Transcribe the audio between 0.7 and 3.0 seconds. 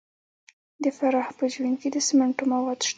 د فراه په جوین کې د سمنټو مواد شته.